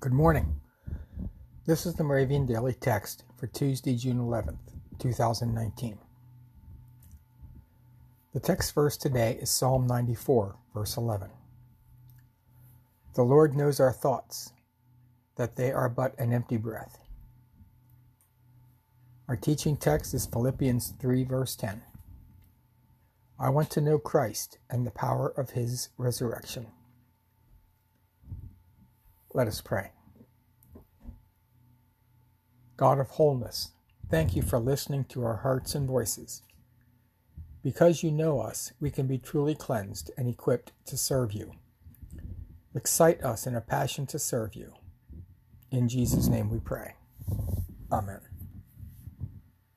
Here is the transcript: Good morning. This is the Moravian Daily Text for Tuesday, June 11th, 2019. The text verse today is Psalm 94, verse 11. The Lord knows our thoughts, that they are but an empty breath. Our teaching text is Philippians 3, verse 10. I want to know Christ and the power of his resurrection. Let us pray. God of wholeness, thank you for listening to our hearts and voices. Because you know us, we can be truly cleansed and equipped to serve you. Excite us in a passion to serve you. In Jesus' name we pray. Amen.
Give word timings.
Good 0.00 0.12
morning. 0.12 0.60
This 1.64 1.86
is 1.86 1.94
the 1.94 2.04
Moravian 2.04 2.44
Daily 2.44 2.74
Text 2.74 3.24
for 3.38 3.46
Tuesday, 3.46 3.96
June 3.96 4.18
11th, 4.18 4.58
2019. 4.98 5.98
The 8.34 8.40
text 8.40 8.74
verse 8.74 8.98
today 8.98 9.38
is 9.40 9.48
Psalm 9.48 9.86
94, 9.86 10.56
verse 10.74 10.98
11. 10.98 11.30
The 13.14 13.22
Lord 13.22 13.56
knows 13.56 13.80
our 13.80 13.92
thoughts, 13.92 14.52
that 15.36 15.56
they 15.56 15.72
are 15.72 15.88
but 15.88 16.18
an 16.18 16.34
empty 16.34 16.58
breath. 16.58 16.98
Our 19.28 19.36
teaching 19.36 19.78
text 19.78 20.12
is 20.12 20.26
Philippians 20.26 20.92
3, 21.00 21.24
verse 21.24 21.56
10. 21.56 21.80
I 23.38 23.48
want 23.48 23.70
to 23.70 23.80
know 23.80 23.98
Christ 23.98 24.58
and 24.68 24.86
the 24.86 24.90
power 24.90 25.28
of 25.28 25.50
his 25.50 25.88
resurrection. 25.96 26.66
Let 29.34 29.48
us 29.48 29.60
pray. 29.60 29.90
God 32.76 32.98
of 32.98 33.10
wholeness, 33.10 33.70
thank 34.10 34.34
you 34.36 34.42
for 34.42 34.58
listening 34.58 35.04
to 35.06 35.24
our 35.24 35.36
hearts 35.36 35.74
and 35.74 35.86
voices. 35.86 36.42
Because 37.62 38.02
you 38.02 38.10
know 38.10 38.40
us, 38.40 38.72
we 38.80 38.90
can 38.90 39.06
be 39.06 39.18
truly 39.18 39.54
cleansed 39.54 40.10
and 40.18 40.28
equipped 40.28 40.72
to 40.86 40.96
serve 40.96 41.32
you. 41.32 41.52
Excite 42.74 43.22
us 43.22 43.46
in 43.46 43.54
a 43.54 43.60
passion 43.60 44.06
to 44.06 44.18
serve 44.18 44.54
you. 44.54 44.72
In 45.70 45.88
Jesus' 45.88 46.26
name 46.26 46.50
we 46.50 46.58
pray. 46.58 46.94
Amen. 47.90 48.31